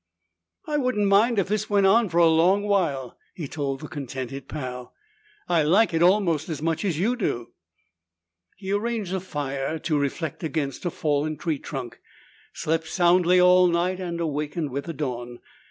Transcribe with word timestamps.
"I 0.65 0.77
wouldn't 0.77 1.07
mind 1.07 1.37
if 1.37 1.47
this 1.47 1.69
went 1.69 1.85
on 1.85 2.09
for 2.09 2.17
a 2.17 2.25
long 2.27 2.63
while!" 2.63 3.19
he 3.35 3.47
told 3.47 3.81
the 3.81 3.87
contented 3.87 4.47
Pal. 4.47 4.95
"I 5.47 5.61
like 5.61 5.93
it 5.93 6.01
almost 6.01 6.49
as 6.49 6.59
much 6.59 6.83
as 6.83 6.97
you 6.97 7.15
do!" 7.15 7.51
He 8.57 8.71
arranged 8.71 9.13
a 9.13 9.19
fire 9.19 9.77
to 9.77 9.99
reflect 9.99 10.43
against 10.43 10.85
a 10.85 10.89
fallen 10.89 11.37
tree 11.37 11.59
trunk, 11.59 11.99
slept 12.51 12.87
soundly 12.87 13.39
all 13.39 13.67
night, 13.67 13.99
and 13.99 14.19
awakened 14.19 14.71
with 14.71 14.87
dawn. 14.97 15.37